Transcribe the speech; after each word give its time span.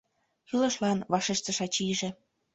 —Кӱлешлан,— 0.47 0.99
вашештен 1.11 1.57
ачийже. 1.65 2.09